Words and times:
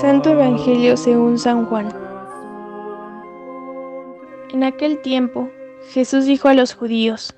Santo 0.00 0.28
Evangelio 0.28 0.94
según 0.98 1.38
San 1.38 1.64
Juan. 1.64 1.88
En 4.50 4.62
aquel 4.62 5.00
tiempo, 5.00 5.48
Jesús 5.88 6.26
dijo 6.26 6.48
a 6.48 6.54
los 6.54 6.74
judíos, 6.74 7.34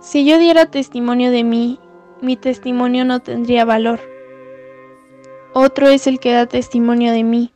Si 0.00 0.26
yo 0.26 0.38
diera 0.38 0.66
testimonio 0.66 1.30
de 1.30 1.44
mí, 1.44 1.78
mi 2.20 2.36
testimonio 2.36 3.04
no 3.04 3.20
tendría 3.20 3.64
valor. 3.64 4.00
Otro 5.52 5.86
es 5.86 6.08
el 6.08 6.18
que 6.18 6.32
da 6.32 6.46
testimonio 6.46 7.12
de 7.12 7.22
mí, 7.22 7.52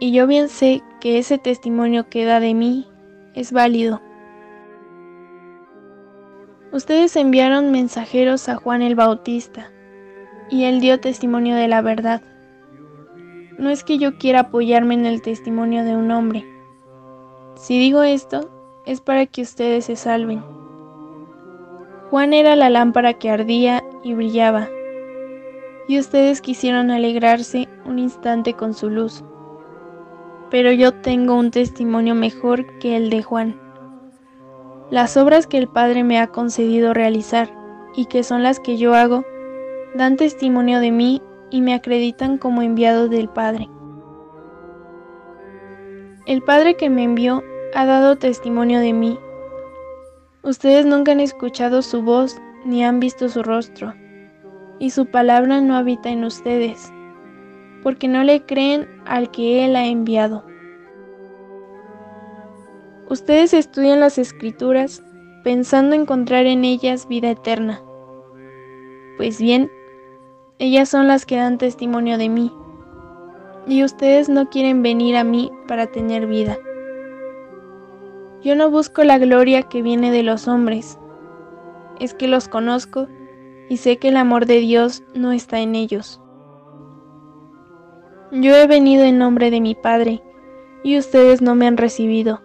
y 0.00 0.10
yo 0.10 0.26
bien 0.26 0.48
sé 0.48 0.82
que 1.00 1.18
ese 1.18 1.38
testimonio 1.38 2.08
que 2.08 2.24
da 2.24 2.40
de 2.40 2.54
mí 2.54 2.88
es 3.36 3.52
válido. 3.52 4.02
Ustedes 6.72 7.14
enviaron 7.14 7.70
mensajeros 7.70 8.48
a 8.48 8.56
Juan 8.56 8.82
el 8.82 8.96
Bautista, 8.96 9.70
y 10.50 10.64
él 10.64 10.80
dio 10.80 10.98
testimonio 10.98 11.54
de 11.54 11.68
la 11.68 11.82
verdad. 11.82 12.20
No 13.60 13.70
es 13.70 13.84
que 13.84 13.98
yo 13.98 14.18
quiera 14.18 14.40
apoyarme 14.40 14.94
en 14.94 15.06
el 15.06 15.22
testimonio 15.22 15.84
de 15.84 15.94
un 15.94 16.10
hombre. 16.10 16.44
Si 17.54 17.78
digo 17.78 18.02
esto, 18.02 18.50
es 18.86 19.00
para 19.00 19.26
que 19.26 19.42
ustedes 19.42 19.84
se 19.84 19.94
salven. 19.94 20.42
Juan 22.10 22.32
era 22.32 22.56
la 22.56 22.70
lámpara 22.70 23.14
que 23.14 23.30
ardía 23.30 23.84
y 24.02 24.14
brillaba, 24.14 24.68
y 25.86 25.98
ustedes 26.00 26.40
quisieron 26.40 26.90
alegrarse 26.90 27.68
un 27.84 28.00
instante 28.00 28.54
con 28.54 28.74
su 28.74 28.90
luz. 28.90 29.22
Pero 30.50 30.72
yo 30.72 30.92
tengo 30.92 31.34
un 31.34 31.52
testimonio 31.52 32.16
mejor 32.16 32.78
que 32.80 32.96
el 32.96 33.10
de 33.10 33.22
Juan 33.22 33.70
las 34.90 35.16
obras 35.16 35.46
que 35.46 35.56
el 35.56 35.68
Padre 35.68 36.02
me 36.02 36.18
ha 36.18 36.26
concedido 36.26 36.92
realizar 36.92 37.48
y 37.94 38.06
que 38.06 38.24
son 38.24 38.42
las 38.42 38.58
que 38.58 38.76
yo 38.76 38.94
hago, 38.94 39.24
dan 39.94 40.16
testimonio 40.16 40.80
de 40.80 40.90
mí 40.90 41.22
y 41.50 41.60
me 41.60 41.74
acreditan 41.74 42.38
como 42.38 42.62
enviado 42.62 43.08
del 43.08 43.28
Padre. 43.28 43.68
El 46.26 46.42
Padre 46.42 46.76
que 46.76 46.90
me 46.90 47.04
envió 47.04 47.42
ha 47.74 47.86
dado 47.86 48.16
testimonio 48.16 48.80
de 48.80 48.92
mí. 48.92 49.18
Ustedes 50.42 50.86
nunca 50.86 51.12
han 51.12 51.20
escuchado 51.20 51.82
su 51.82 52.02
voz 52.02 52.40
ni 52.64 52.84
han 52.84 53.00
visto 53.00 53.28
su 53.28 53.42
rostro, 53.42 53.94
y 54.78 54.90
su 54.90 55.06
palabra 55.06 55.60
no 55.60 55.76
habita 55.76 56.10
en 56.10 56.24
ustedes, 56.24 56.92
porque 57.82 58.08
no 58.08 58.22
le 58.22 58.44
creen 58.44 58.88
al 59.06 59.30
que 59.30 59.64
Él 59.64 59.76
ha 59.76 59.86
enviado. 59.86 60.44
Ustedes 63.08 63.54
estudian 63.54 63.98
las 63.98 64.18
escrituras 64.18 65.02
pensando 65.42 65.96
encontrar 65.96 66.46
en 66.46 66.64
ellas 66.64 67.08
vida 67.08 67.30
eterna. 67.30 67.82
Pues 69.16 69.40
bien, 69.40 69.70
ellas 70.60 70.90
son 70.90 71.08
las 71.08 71.24
que 71.24 71.36
dan 71.36 71.56
testimonio 71.56 72.18
de 72.18 72.28
mí, 72.28 72.52
y 73.66 73.82
ustedes 73.82 74.28
no 74.28 74.50
quieren 74.50 74.82
venir 74.82 75.16
a 75.16 75.24
mí 75.24 75.50
para 75.66 75.86
tener 75.86 76.26
vida. 76.26 76.58
Yo 78.42 78.54
no 78.54 78.70
busco 78.70 79.02
la 79.02 79.16
gloria 79.16 79.62
que 79.62 79.80
viene 79.80 80.10
de 80.10 80.22
los 80.22 80.48
hombres, 80.48 80.98
es 81.98 82.12
que 82.12 82.28
los 82.28 82.46
conozco 82.46 83.08
y 83.70 83.78
sé 83.78 83.96
que 83.96 84.08
el 84.08 84.18
amor 84.18 84.44
de 84.44 84.60
Dios 84.60 85.02
no 85.14 85.32
está 85.32 85.60
en 85.60 85.74
ellos. 85.74 86.20
Yo 88.30 88.54
he 88.54 88.66
venido 88.66 89.04
en 89.04 89.18
nombre 89.18 89.50
de 89.50 89.62
mi 89.62 89.74
Padre, 89.74 90.22
y 90.82 90.98
ustedes 90.98 91.40
no 91.40 91.54
me 91.54 91.66
han 91.66 91.78
recibido. 91.78 92.42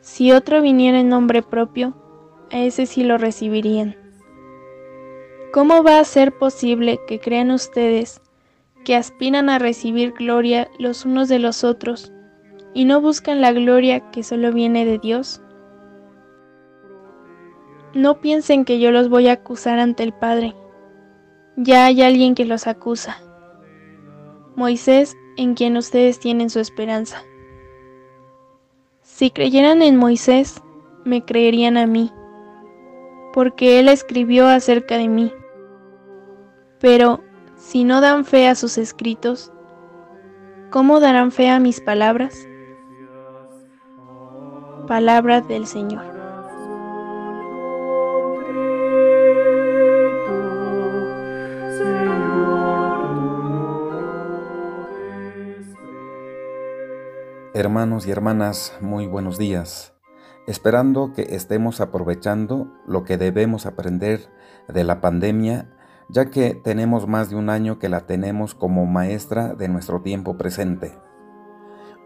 Si 0.00 0.30
otro 0.30 0.62
viniera 0.62 1.00
en 1.00 1.08
nombre 1.08 1.42
propio, 1.42 1.96
a 2.52 2.58
ese 2.60 2.86
sí 2.86 3.02
lo 3.02 3.18
recibirían. 3.18 3.99
¿Cómo 5.52 5.82
va 5.82 5.98
a 5.98 6.04
ser 6.04 6.38
posible 6.38 7.00
que 7.08 7.18
crean 7.18 7.50
ustedes 7.50 8.20
que 8.84 8.94
aspiran 8.94 9.48
a 9.48 9.58
recibir 9.58 10.12
gloria 10.12 10.70
los 10.78 11.04
unos 11.04 11.28
de 11.28 11.40
los 11.40 11.64
otros 11.64 12.12
y 12.72 12.84
no 12.84 13.00
buscan 13.00 13.40
la 13.40 13.52
gloria 13.52 14.10
que 14.12 14.22
solo 14.22 14.52
viene 14.52 14.84
de 14.84 14.98
Dios? 14.98 15.42
No 17.94 18.20
piensen 18.20 18.64
que 18.64 18.78
yo 18.78 18.92
los 18.92 19.08
voy 19.08 19.26
a 19.26 19.32
acusar 19.32 19.80
ante 19.80 20.04
el 20.04 20.12
Padre. 20.12 20.54
Ya 21.56 21.86
hay 21.86 22.02
alguien 22.02 22.36
que 22.36 22.44
los 22.44 22.68
acusa. 22.68 23.18
Moisés, 24.54 25.16
en 25.36 25.54
quien 25.54 25.76
ustedes 25.76 26.20
tienen 26.20 26.48
su 26.48 26.60
esperanza. 26.60 27.24
Si 29.02 29.32
creyeran 29.32 29.82
en 29.82 29.96
Moisés, 29.96 30.62
me 31.04 31.24
creerían 31.24 31.76
a 31.76 31.88
mí, 31.88 32.12
porque 33.32 33.80
él 33.80 33.88
escribió 33.88 34.46
acerca 34.46 34.96
de 34.96 35.08
mí. 35.08 35.32
Pero 36.80 37.20
si 37.56 37.84
no 37.84 38.00
dan 38.00 38.24
fe 38.24 38.48
a 38.48 38.54
sus 38.54 38.78
escritos, 38.78 39.52
¿cómo 40.70 40.98
darán 40.98 41.30
fe 41.30 41.50
a 41.50 41.60
mis 41.60 41.80
palabras? 41.80 42.48
Palabra 44.88 45.42
del 45.42 45.66
Señor. 45.66 46.04
Hermanos 57.52 58.06
y 58.06 58.10
hermanas, 58.10 58.72
muy 58.80 59.06
buenos 59.06 59.36
días. 59.36 59.92
Esperando 60.46 61.12
que 61.12 61.34
estemos 61.34 61.82
aprovechando 61.82 62.72
lo 62.86 63.04
que 63.04 63.18
debemos 63.18 63.66
aprender 63.66 64.30
de 64.66 64.82
la 64.82 65.02
pandemia, 65.02 65.68
ya 66.10 66.30
que 66.30 66.54
tenemos 66.54 67.06
más 67.06 67.30
de 67.30 67.36
un 67.36 67.50
año 67.50 67.78
que 67.78 67.88
la 67.88 68.06
tenemos 68.06 68.54
como 68.54 68.84
maestra 68.86 69.54
de 69.54 69.68
nuestro 69.68 70.02
tiempo 70.02 70.36
presente. 70.36 70.92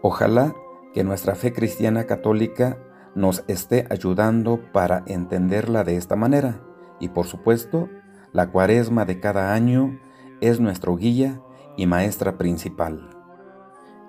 Ojalá 0.01 0.53
que 0.93 1.03
nuestra 1.03 1.35
fe 1.35 1.51
cristiana 1.53 2.05
católica 2.05 2.77
nos 3.15 3.43
esté 3.47 3.87
ayudando 3.89 4.71
para 4.71 5.03
entenderla 5.07 5.83
de 5.83 5.97
esta 5.97 6.15
manera. 6.15 6.61
Y 6.99 7.09
por 7.09 7.25
supuesto, 7.25 7.89
la 8.31 8.51
cuaresma 8.51 9.05
de 9.05 9.19
cada 9.19 9.53
año 9.53 9.99
es 10.41 10.59
nuestro 10.59 10.95
guía 10.95 11.41
y 11.77 11.87
maestra 11.87 12.37
principal. 12.37 13.09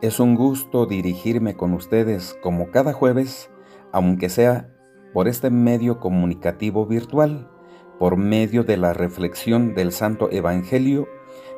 Es 0.03 0.21
un 0.21 0.35
gusto 0.35 0.87
dirigirme 0.87 1.57
con 1.57 1.73
ustedes 1.73 2.37
como 2.43 2.71
cada 2.71 2.93
jueves, 2.93 3.51
aunque 3.93 4.29
sea 4.29 4.69
por 5.15 5.29
este 5.29 5.49
medio 5.49 5.99
comunicativo 6.01 6.85
virtual, 6.85 7.51
por 7.99 8.17
medio 8.17 8.65
de 8.65 8.77
la 8.77 8.93
reflexión 8.93 9.75
del 9.75 9.93
Santo 9.93 10.31
Evangelio 10.31 11.09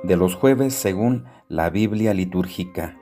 de 0.03 0.17
los 0.17 0.35
jueves 0.35 0.75
según 0.75 1.25
la 1.49 1.71
Biblia 1.71 2.15
litúrgica. 2.15 2.97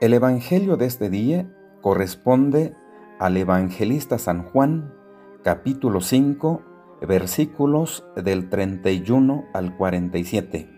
El 0.00 0.14
Evangelio 0.14 0.76
de 0.76 0.86
este 0.86 1.10
día 1.10 1.52
corresponde 1.80 2.74
al 3.18 3.36
Evangelista 3.36 4.18
San 4.18 4.44
Juan, 4.44 4.94
capítulo 5.42 6.00
5, 6.00 6.62
versículos 7.06 8.04
del 8.14 8.48
31 8.48 9.46
al 9.52 9.76
47. 9.76 10.68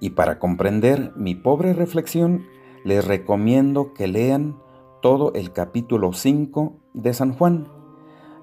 Y 0.00 0.10
para 0.10 0.38
comprender 0.38 1.12
mi 1.14 1.34
pobre 1.34 1.74
reflexión, 1.74 2.44
les 2.84 3.04
recomiendo 3.06 3.92
que 3.94 4.08
lean 4.08 4.56
todo 5.00 5.32
el 5.34 5.52
capítulo 5.52 6.12
5 6.12 6.80
de 6.94 7.14
San 7.14 7.34
Juan, 7.34 7.68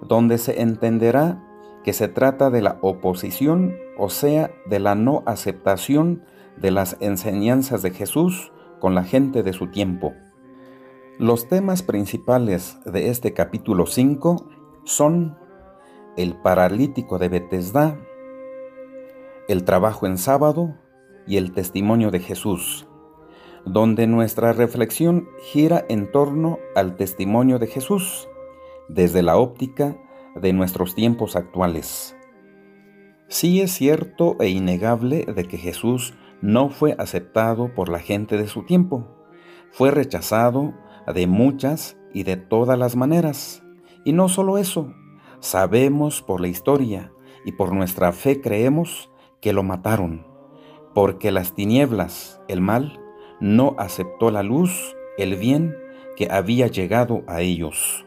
donde 0.08 0.38
se 0.38 0.62
entenderá 0.62 1.49
que 1.90 1.94
se 1.94 2.08
trata 2.08 2.52
de 2.52 2.62
la 2.62 2.78
oposición, 2.84 3.76
o 3.98 4.10
sea, 4.10 4.52
de 4.68 4.78
la 4.78 4.94
no 4.94 5.24
aceptación 5.26 6.22
de 6.56 6.70
las 6.70 6.98
enseñanzas 7.00 7.82
de 7.82 7.90
Jesús 7.90 8.52
con 8.80 8.94
la 8.94 9.04
gente 9.04 9.42
de 9.42 9.54
su 9.54 9.72
tiempo. 9.72 10.13
Los 11.18 11.48
temas 11.48 11.81
principales 11.81 12.78
de 12.86 13.10
este 13.10 13.34
capítulo 13.34 13.88
5 13.88 14.48
son 14.84 15.36
el 16.16 16.36
paralítico 16.36 17.18
de 17.18 17.30
Betesda, 17.30 17.98
el 19.48 19.63
trabajo 19.63 20.06
en 20.06 20.19
sábado 20.19 20.75
y 21.25 21.38
el 21.38 21.54
testimonio 21.54 22.12
de 22.12 22.19
Jesús 22.19 22.86
donde 23.66 24.06
nuestra 24.06 24.54
reflexión 24.54 25.28
gira 25.42 25.84
en 25.90 26.12
torno 26.12 26.60
al 26.75 26.98
testimonio 26.98 27.58
de 27.58 27.66
Jesús 27.66 28.30
desde 28.90 29.24
la 29.24 29.38
óptica 29.38 29.98
de 30.36 30.54
nuestros 30.54 30.96
tiempos 30.96 31.36
actuales. 31.36 32.16
Sí 33.28 33.62
es 33.62 33.72
cierto 33.72 34.38
e 34.40 34.50
innegable 34.50 35.26
de 35.26 35.46
que 35.46 35.58
Jesús 35.58 36.14
no 36.42 36.70
fue 36.70 36.96
aceptado 36.98 37.74
por 37.74 37.90
la 37.90 38.00
gente 38.00 38.38
de 38.38 38.48
su 38.48 38.64
tiempo, 38.64 39.08
fue 39.72 39.92
rechazado 39.92 40.74
de 41.14 41.28
muchas 41.28 41.98
y 42.14 42.24
de 42.24 42.38
todas 42.38 42.78
las 42.78 42.96
maneras. 42.96 43.64
Y 44.04 44.14
no 44.14 44.30
solo 44.30 44.58
eso, 44.58 44.94
sabemos 45.40 46.22
por 46.22 46.42
la 46.42 46.48
historia 46.48 47.12
y 47.46 47.52
por 47.52 47.74
nuestra 47.74 48.12
fe 48.12 48.42
creemos 48.42 49.12
que 49.42 49.54
lo 49.54 49.64
mataron, 49.64 50.25
porque 50.94 51.32
las 51.32 51.54
tinieblas, 51.54 52.42
el 52.48 52.62
mal, 52.62 53.00
no 53.40 53.75
aceptó 53.78 54.32
la 54.32 54.44
luz, 54.44 54.96
el 55.18 55.36
bien 55.36 55.75
que 56.16 56.28
había 56.30 56.68
llegado 56.68 57.24
a 57.28 57.42
ellos. 57.42 58.06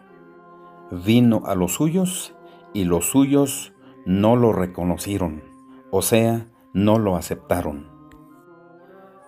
Vino 0.92 1.40
a 1.46 1.54
los 1.54 1.72
suyos 1.72 2.34
y 2.74 2.84
los 2.84 3.06
suyos 3.06 3.72
no 4.04 4.36
lo 4.36 4.52
reconocieron, 4.52 5.42
o 5.90 6.02
sea, 6.02 6.50
no 6.74 6.98
lo 6.98 7.16
aceptaron. 7.16 7.88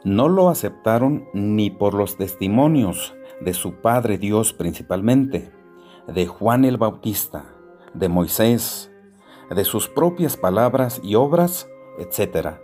No 0.04 0.28
lo 0.28 0.50
aceptaron 0.50 1.24
ni 1.32 1.70
por 1.70 1.94
los 1.94 2.18
testimonios 2.18 3.14
de 3.40 3.54
su 3.54 3.80
Padre 3.80 4.18
Dios 4.18 4.52
principalmente, 4.52 5.54
de 6.06 6.26
Juan 6.26 6.66
el 6.66 6.76
Bautista, 6.76 7.46
de 7.94 8.10
Moisés, 8.10 8.92
de 9.48 9.64
sus 9.64 9.88
propias 9.88 10.36
palabras 10.36 11.00
y 11.02 11.14
obras, 11.14 11.66
etc. 11.98 12.58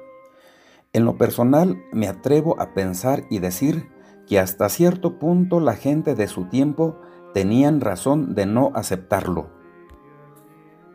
En 0.92 1.06
lo 1.06 1.16
personal 1.16 1.82
me 1.90 2.06
atrevo 2.06 2.60
a 2.60 2.74
pensar 2.74 3.24
y 3.30 3.38
decir 3.38 3.88
que 4.26 4.38
hasta 4.38 4.68
cierto 4.68 5.18
punto 5.18 5.58
la 5.58 5.74
gente 5.74 6.14
de 6.14 6.28
su 6.28 6.50
tiempo 6.50 7.00
tenían 7.32 7.80
razón 7.80 8.34
de 8.34 8.46
no 8.46 8.72
aceptarlo. 8.74 9.50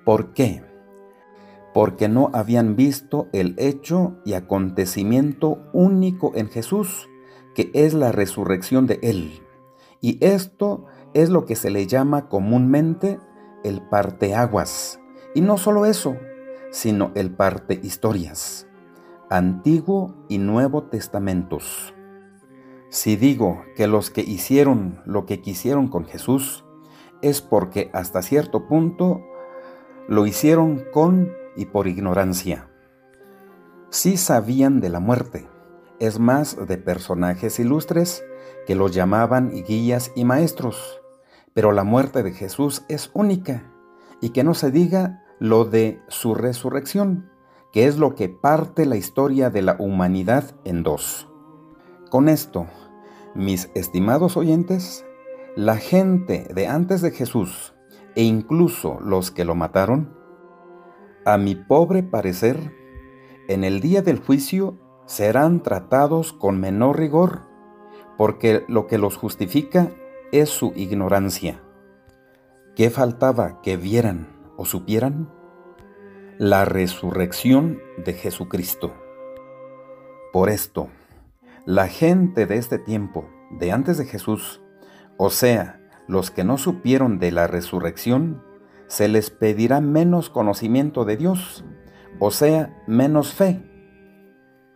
¿Por 0.03 0.33
qué? 0.33 0.63
Porque 1.73 2.07
no 2.07 2.29
habían 2.33 2.75
visto 2.75 3.27
el 3.33 3.55
hecho 3.57 4.17
y 4.23 4.33
acontecimiento 4.33 5.59
único 5.73 6.33
en 6.35 6.49
Jesús, 6.49 7.09
que 7.53 7.71
es 7.73 7.93
la 7.93 8.11
resurrección 8.11 8.85
de 8.85 8.99
Él. 9.01 9.41
Y 10.01 10.23
esto 10.23 10.85
es 11.13 11.29
lo 11.29 11.45
que 11.45 11.55
se 11.55 11.69
le 11.69 11.87
llama 11.87 12.29
comúnmente 12.29 13.19
el 13.63 13.81
parteaguas. 13.81 14.99
Y 15.33 15.41
no 15.41 15.57
solo 15.57 15.85
eso, 15.85 16.15
sino 16.69 17.11
el 17.15 17.31
parte 17.31 17.79
historias. 17.81 18.67
Antiguo 19.29 20.13
y 20.29 20.37
Nuevo 20.37 20.83
Testamentos. 20.83 21.94
Si 22.95 23.17
digo 23.17 23.65
que 23.75 23.87
los 23.87 24.09
que 24.09 24.21
hicieron 24.21 25.01
lo 25.05 25.25
que 25.25 25.41
quisieron 25.41 25.89
con 25.89 26.05
Jesús, 26.05 26.63
es 27.21 27.41
porque 27.41 27.89
hasta 27.91 28.21
cierto 28.21 28.69
punto 28.69 29.21
lo 30.07 30.25
hicieron 30.25 30.81
con 30.93 31.33
y 31.57 31.65
por 31.65 31.87
ignorancia. 31.87 32.69
Sí 33.89 34.15
sabían 34.15 34.79
de 34.79 34.87
la 34.87 35.01
muerte, 35.01 35.45
es 35.99 36.19
más 36.19 36.55
de 36.69 36.77
personajes 36.77 37.59
ilustres 37.59 38.23
que 38.65 38.75
los 38.75 38.93
llamaban 38.93 39.51
guías 39.51 40.13
y 40.15 40.23
maestros, 40.23 41.01
pero 41.53 41.73
la 41.73 41.83
muerte 41.83 42.23
de 42.23 42.31
Jesús 42.31 42.85
es 42.87 43.11
única, 43.13 43.73
y 44.21 44.29
que 44.29 44.45
no 44.45 44.53
se 44.53 44.71
diga 44.71 45.21
lo 45.37 45.65
de 45.65 45.99
su 46.07 46.33
resurrección, 46.33 47.29
que 47.73 47.87
es 47.87 47.97
lo 47.97 48.15
que 48.15 48.29
parte 48.29 48.85
la 48.85 48.95
historia 48.95 49.49
de 49.49 49.63
la 49.63 49.75
humanidad 49.79 50.55
en 50.63 50.81
dos. 50.81 51.27
Con 52.09 52.29
esto, 52.29 52.67
mis 53.35 53.69
estimados 53.75 54.37
oyentes, 54.37 55.05
la 55.55 55.77
gente 55.77 56.47
de 56.53 56.67
antes 56.67 57.01
de 57.01 57.11
Jesús 57.11 57.73
e 58.15 58.23
incluso 58.23 58.99
los 59.01 59.29
que 59.29 59.45
lo 59.45 59.55
mataron, 59.55 60.17
a 61.25 61.37
mi 61.37 61.55
pobre 61.55 62.01
parecer, 62.01 62.73
en 63.47 63.63
el 63.63 63.81
día 63.81 64.01
del 64.01 64.19
juicio 64.19 64.79
serán 65.05 65.61
tratados 65.61 66.33
con 66.33 66.59
menor 66.59 66.97
rigor, 66.97 67.41
porque 68.17 68.63
lo 68.67 68.87
que 68.87 68.97
los 68.97 69.17
justifica 69.17 69.91
es 70.31 70.49
su 70.49 70.71
ignorancia. 70.75 71.61
¿Qué 72.75 72.89
faltaba 72.89 73.61
que 73.61 73.77
vieran 73.77 74.27
o 74.57 74.65
supieran? 74.65 75.29
La 76.37 76.65
resurrección 76.65 77.79
de 77.97 78.13
Jesucristo. 78.13 78.93
Por 80.31 80.49
esto, 80.49 80.89
la 81.65 81.87
gente 81.87 82.45
de 82.45 82.57
este 82.57 82.77
tiempo, 82.77 83.25
de 83.51 83.71
antes 83.71 83.97
de 83.97 84.05
Jesús, 84.05 84.61
o 85.17 85.29
sea, 85.29 85.81
los 86.07 86.29
que 86.29 86.43
no 86.43 86.57
supieron 86.57 87.19
de 87.19 87.31
la 87.31 87.47
resurrección, 87.47 88.43
se 88.87 89.07
les 89.07 89.31
pedirá 89.31 89.81
menos 89.81 90.29
conocimiento 90.29 91.05
de 91.05 91.17
Dios, 91.17 91.65
o 92.19 92.31
sea, 92.31 92.83
menos 92.87 93.33
fe, 93.33 93.63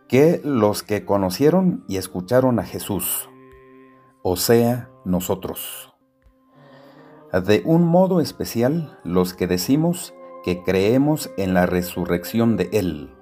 que 0.08 0.40
los 0.44 0.82
que 0.82 1.04
conocieron 1.04 1.84
y 1.86 1.96
escucharon 1.96 2.58
a 2.58 2.64
Jesús, 2.64 3.30
o 4.22 4.36
sea, 4.36 4.90
nosotros. 5.04 5.94
De 7.32 7.62
un 7.64 7.84
modo 7.84 8.20
especial, 8.20 8.98
los 9.04 9.34
que 9.34 9.46
decimos 9.46 10.12
que 10.42 10.64
creemos 10.64 11.30
en 11.36 11.54
la 11.54 11.66
resurrección 11.66 12.56
de 12.56 12.68
Él. 12.72 13.14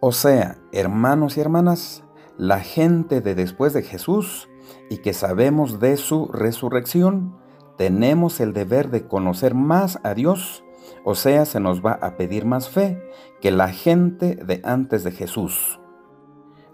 O 0.00 0.10
sea, 0.10 0.58
hermanos 0.72 1.36
y 1.36 1.40
hermanas, 1.40 2.03
la 2.36 2.60
gente 2.60 3.20
de 3.20 3.34
después 3.34 3.72
de 3.72 3.82
Jesús 3.82 4.48
y 4.90 4.98
que 4.98 5.12
sabemos 5.12 5.80
de 5.80 5.96
su 5.96 6.28
resurrección, 6.28 7.36
tenemos 7.76 8.40
el 8.40 8.52
deber 8.52 8.90
de 8.90 9.06
conocer 9.06 9.54
más 9.54 9.98
a 10.04 10.14
Dios, 10.14 10.64
o 11.04 11.14
sea, 11.14 11.44
se 11.44 11.60
nos 11.60 11.84
va 11.84 11.92
a 11.92 12.16
pedir 12.16 12.44
más 12.44 12.68
fe 12.68 13.02
que 13.40 13.50
la 13.50 13.68
gente 13.68 14.36
de 14.36 14.60
antes 14.64 15.04
de 15.04 15.12
Jesús. 15.12 15.80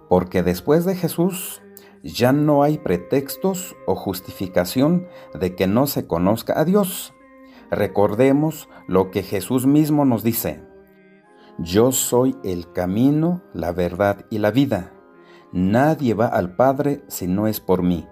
Porque 0.09 0.43
después 0.43 0.85
de 0.85 0.97
Jesús 0.97 1.63
ya 2.03 2.33
no 2.33 2.63
hay 2.63 2.79
pretextos 2.79 3.77
o 3.87 3.95
justificación 3.95 5.07
de 5.39 5.55
que 5.55 5.67
no 5.67 5.87
se 5.87 6.07
conozca 6.07 6.59
a 6.59 6.65
Dios. 6.65 7.13
Recordemos 7.71 8.69
lo 8.89 9.11
que 9.11 9.23
Jesús 9.23 9.67
mismo 9.67 10.05
nos 10.05 10.23
dice. 10.23 10.65
Yo 11.59 11.93
soy 11.93 12.37
el 12.43 12.73
camino, 12.73 13.43
la 13.53 13.73
verdad 13.73 14.25
y 14.31 14.39
la 14.39 14.51
vida. 14.51 14.93
Nadie 15.53 16.15
va 16.15 16.27
al 16.27 16.55
Padre 16.55 17.03
si 17.09 17.27
no 17.27 17.47
es 17.47 17.61
por 17.61 17.83
mí. 17.83 18.07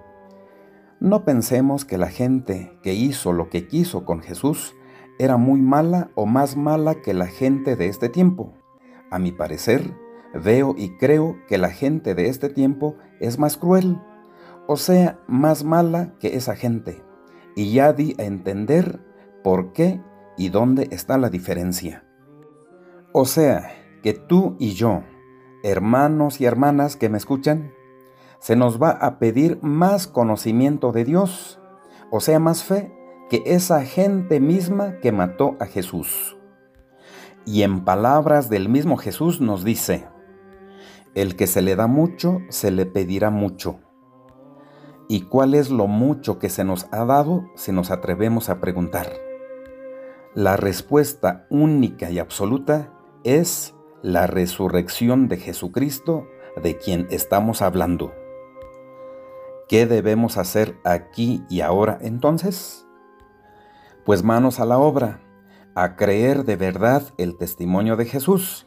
No 1.00 1.24
pensemos 1.24 1.84
que 1.84 1.96
la 1.96 2.08
gente 2.08 2.76
que 2.82 2.94
hizo 2.94 3.32
lo 3.32 3.48
que 3.48 3.68
quiso 3.68 4.04
con 4.04 4.20
Jesús 4.20 4.74
era 5.20 5.36
muy 5.36 5.60
mala 5.60 6.10
o 6.16 6.26
más 6.26 6.56
mala 6.56 6.96
que 6.96 7.14
la 7.14 7.26
gente 7.26 7.76
de 7.76 7.86
este 7.86 8.08
tiempo. 8.08 8.54
A 9.10 9.18
mi 9.20 9.30
parecer, 9.30 9.94
veo 10.34 10.74
y 10.76 10.96
creo 10.96 11.36
que 11.46 11.58
la 11.58 11.70
gente 11.70 12.14
de 12.14 12.28
este 12.28 12.48
tiempo 12.48 12.96
es 13.20 13.38
más 13.38 13.56
cruel, 13.56 14.00
o 14.66 14.76
sea, 14.76 15.20
más 15.28 15.64
mala 15.64 16.14
que 16.18 16.36
esa 16.36 16.56
gente. 16.56 17.02
Y 17.54 17.72
ya 17.72 17.92
di 17.92 18.14
a 18.18 18.24
entender 18.24 19.00
por 19.42 19.72
qué 19.72 20.02
y 20.36 20.48
dónde 20.48 20.88
está 20.90 21.18
la 21.18 21.30
diferencia. 21.30 22.04
O 23.12 23.24
sea, 23.24 23.70
que 24.02 24.12
tú 24.12 24.56
y 24.58 24.72
yo, 24.72 25.02
hermanos 25.70 26.40
y 26.40 26.44
hermanas 26.44 26.96
que 26.96 27.08
me 27.08 27.18
escuchan, 27.18 27.72
se 28.40 28.56
nos 28.56 28.80
va 28.80 28.90
a 28.90 29.18
pedir 29.18 29.58
más 29.62 30.06
conocimiento 30.06 30.92
de 30.92 31.04
Dios, 31.04 31.60
o 32.10 32.20
sea, 32.20 32.38
más 32.38 32.64
fe 32.64 32.94
que 33.28 33.42
esa 33.46 33.82
gente 33.84 34.40
misma 34.40 35.00
que 35.00 35.12
mató 35.12 35.56
a 35.60 35.66
Jesús. 35.66 36.36
Y 37.44 37.62
en 37.62 37.84
palabras 37.84 38.48
del 38.48 38.68
mismo 38.68 38.96
Jesús 38.96 39.40
nos 39.40 39.64
dice, 39.64 40.06
el 41.14 41.36
que 41.36 41.46
se 41.46 41.62
le 41.62 41.76
da 41.76 41.86
mucho, 41.86 42.40
se 42.48 42.70
le 42.70 42.86
pedirá 42.86 43.30
mucho. 43.30 43.80
¿Y 45.08 45.22
cuál 45.22 45.54
es 45.54 45.70
lo 45.70 45.86
mucho 45.86 46.38
que 46.38 46.50
se 46.50 46.64
nos 46.64 46.86
ha 46.92 47.04
dado 47.04 47.50
si 47.56 47.72
nos 47.72 47.90
atrevemos 47.90 48.50
a 48.50 48.60
preguntar? 48.60 49.10
La 50.34 50.56
respuesta 50.56 51.46
única 51.48 52.10
y 52.10 52.18
absoluta 52.18 52.92
es 53.24 53.74
la 54.02 54.26
resurrección 54.26 55.28
de 55.28 55.38
Jesucristo 55.38 56.28
de 56.62 56.76
quien 56.76 57.06
estamos 57.10 57.62
hablando. 57.62 58.14
¿Qué 59.68 59.86
debemos 59.86 60.36
hacer 60.38 60.78
aquí 60.84 61.42
y 61.48 61.60
ahora 61.60 61.98
entonces? 62.00 62.86
Pues 64.04 64.22
manos 64.22 64.60
a 64.60 64.64
la 64.64 64.78
obra, 64.78 65.20
a 65.74 65.96
creer 65.96 66.44
de 66.44 66.56
verdad 66.56 67.02
el 67.18 67.36
testimonio 67.36 67.96
de 67.96 68.06
Jesús, 68.06 68.66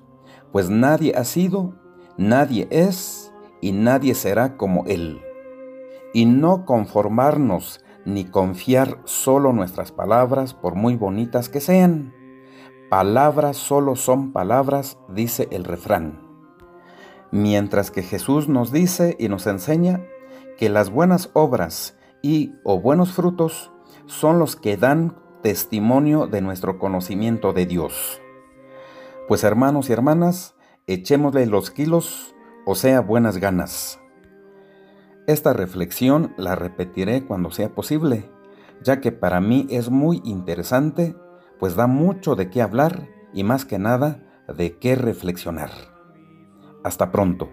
pues 0.52 0.70
nadie 0.70 1.14
ha 1.16 1.24
sido, 1.24 1.76
nadie 2.18 2.68
es 2.70 3.34
y 3.62 3.72
nadie 3.72 4.16
será 4.16 4.58
como 4.58 4.86
Él. 4.86 5.22
Y 6.14 6.26
no 6.26 6.66
conformarnos 6.66 7.84
ni 8.06 8.26
confiar 8.26 9.00
solo 9.06 9.54
nuestras 9.54 9.92
palabras 9.92 10.54
por 10.54 10.76
muy 10.76 10.98
bonitas 10.98 11.50
que 11.50 11.62
sean 11.62 12.14
Palabras 12.92 13.56
solo 13.56 13.96
son 13.96 14.34
palabras, 14.34 14.98
dice 15.08 15.48
el 15.52 15.64
refrán. 15.64 16.20
Mientras 17.32 17.90
que 17.90 18.04
Jesús 18.04 18.50
nos 18.50 18.74
dice 18.74 19.16
y 19.18 19.30
nos 19.30 19.48
enseña 19.48 20.06
que 20.58 20.68
las 20.68 20.90
buenas 20.90 21.30
obras 21.32 21.98
y 22.22 22.52
o 22.66 22.82
buenos 22.82 23.14
frutos 23.14 23.72
son 24.08 24.40
los 24.40 24.58
que 24.58 24.76
dan 24.76 25.16
testimonio 25.42 26.28
de 26.28 26.42
nuestro 26.42 26.80
conocimiento 26.80 27.54
de 27.54 27.66
Dios. 27.66 28.22
Pues 29.30 29.46
hermanos 29.46 29.90
y 29.90 29.94
hermanas, 29.94 30.56
echémosle 30.86 31.46
los 31.46 31.72
kilos, 31.72 32.36
o 32.66 32.76
sea, 32.76 33.00
buenas 33.00 33.38
ganas. 33.38 34.02
Esta 35.28 35.54
reflexión 35.54 36.34
la 36.36 36.56
repetiré 36.56 37.24
cuando 37.24 37.52
sea 37.52 37.74
posible, 37.74 38.30
ya 38.84 39.00
que 39.00 39.14
para 39.14 39.40
mí 39.40 39.66
es 39.70 39.90
muy 39.90 40.22
interesante 40.26 41.16
pues 41.62 41.76
da 41.76 41.86
mucho 41.86 42.36
de 42.36 42.50
qué 42.50 42.64
hablar 42.64 43.08
y 43.36 43.44
más 43.44 43.66
que 43.66 43.78
nada 43.78 44.44
de 44.58 44.80
qué 44.80 44.96
reflexionar. 44.96 45.70
Hasta 46.84 47.12
pronto. 47.12 47.52